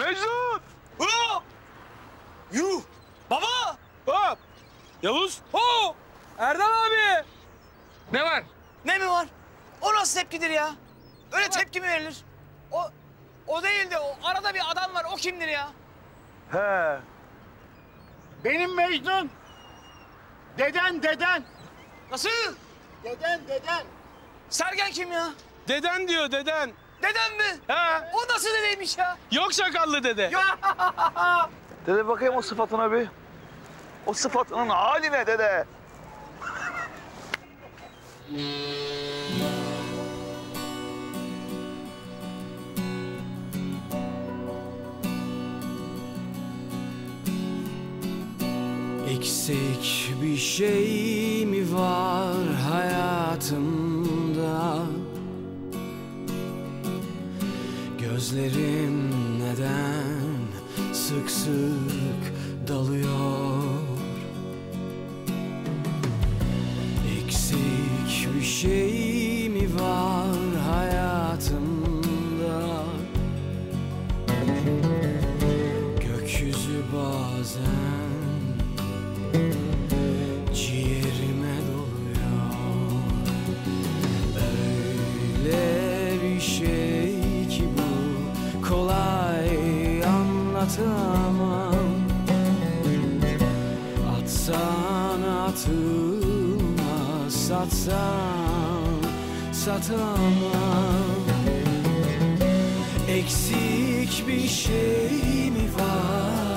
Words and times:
Mecnun! 0.00 0.60
Ulan! 0.98 1.42
Yuh! 2.52 2.82
Baba! 3.30 3.76
Hop! 4.06 4.38
Yavuz! 5.02 5.40
Ho! 5.52 5.96
Erdal 6.38 6.70
abi. 6.86 7.26
Ne 8.12 8.22
var? 8.22 8.44
Ne 8.84 8.98
mi 8.98 9.08
var? 9.08 9.26
O 9.80 9.94
nasıl 9.94 10.20
tepkidir 10.20 10.50
ya? 10.50 10.70
Öyle 11.32 11.48
tepki 11.48 11.80
mi 11.80 11.88
verilir? 11.88 12.24
O 12.72 12.90
o 13.46 13.62
değil 13.62 13.90
de 13.90 13.98
o 13.98 14.16
arada 14.24 14.54
bir 14.54 14.70
adam 14.70 14.94
var. 14.94 15.06
O 15.12 15.16
kimdir 15.16 15.48
ya? 15.48 15.70
He. 16.52 16.98
Benim 18.44 18.74
Mecnun. 18.76 19.30
Deden 20.58 21.02
deden. 21.02 21.44
Nasıl? 22.10 22.54
Deden 23.04 23.48
deden. 23.48 23.84
Sergen 24.50 24.90
kim 24.90 25.12
ya? 25.12 25.30
Deden 25.68 26.08
diyor 26.08 26.30
deden. 26.32 26.72
Dedem 27.02 27.36
mi? 27.36 27.60
He. 27.66 28.08
O 28.14 28.34
nasıl 28.34 28.48
dedeymiş 28.58 28.98
ya? 28.98 29.16
Yok 29.32 29.54
sakallı 29.54 30.02
dede. 30.02 30.30
Dede 31.86 32.08
bakayım 32.08 32.36
o 32.36 32.42
sıfatına 32.42 32.92
bir. 32.92 33.08
O 34.06 34.12
sıfatının 34.12 34.68
haline 34.68 35.26
dede. 35.26 35.64
Eksik 49.10 50.14
bir 50.22 50.36
şey 50.36 51.46
mi 51.46 51.74
var 51.74 52.46
hayatımda 52.70 53.70
Gözlerim 58.20 59.10
neden 59.40 60.92
sık 60.92 61.30
sık 61.30 62.32
dalıyor? 62.68 63.62
Eksik 67.24 68.28
bir 68.36 68.44
şey 68.44 68.89
anlatamam. 90.60 91.74
Atsan 94.16 95.22
atılmaz 95.48 97.32
satsan 97.48 99.02
satamam. 99.52 101.20
Eksik 103.08 104.28
bir 104.28 104.48
şey 104.48 105.50
mi 105.50 105.68
var 105.78 106.49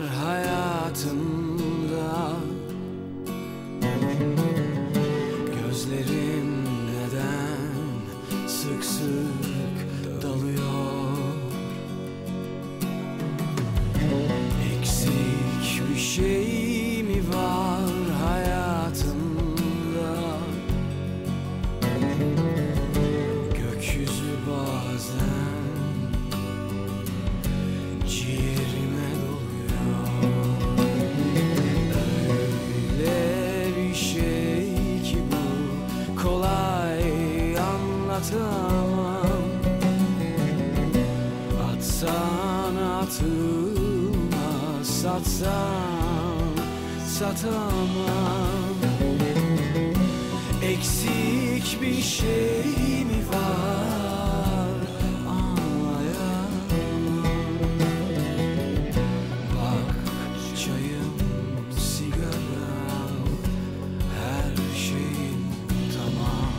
satamam. 47.18 48.74
Eksik 50.62 51.82
bir 51.82 52.02
şey 52.02 53.04
mi 53.04 53.20
var? 53.32 54.78
Anlayamam 55.28 55.56
Bak 59.54 59.94
çayım, 60.56 61.14
sigaram, 61.78 63.16
her 64.18 64.76
şeyim 64.76 65.46
tamam. 65.94 66.52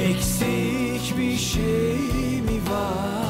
Eksik 0.00 1.18
bir 1.18 1.36
şey 1.36 2.42
mi 2.42 2.70
var 2.70 3.27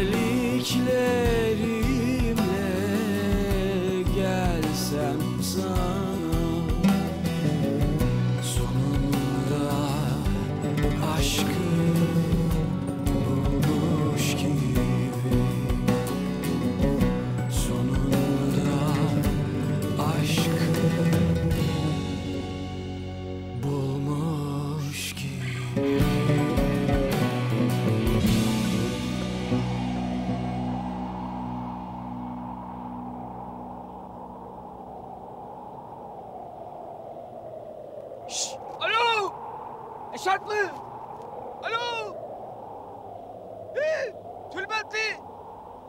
Terliklerimle 0.00 1.39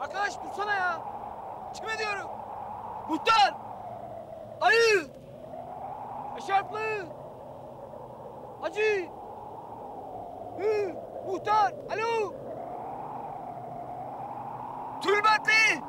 Arkadaş 0.01 0.33
dursana 0.43 0.73
ya! 0.73 1.01
Kime 1.73 1.97
diyorum? 1.97 2.29
Muhtar! 3.09 3.53
Ayı! 4.61 5.07
Eşarplı! 6.37 6.79
Hacı! 8.61 9.07
Hı! 10.59 10.95
Muhtar! 11.27 11.73
Alo! 11.91 12.33
Tülbentli! 15.01 15.81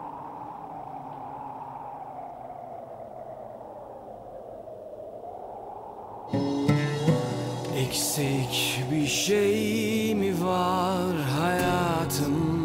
Eksik 7.77 8.85
bir 8.91 9.07
şey 9.07 10.15
mi 10.15 10.45
var 10.45 11.17
hayatımda 11.41 12.62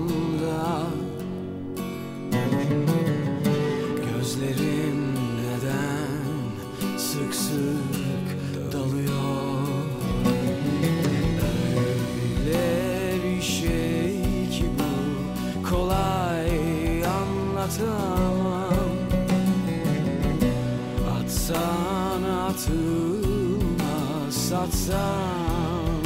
satsan 24.72 26.04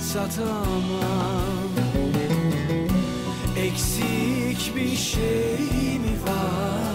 satamam. 0.00 1.70
Eksik 3.56 4.76
bir 4.76 4.96
şey 4.96 5.98
mi 5.98 6.16
var 6.26 6.93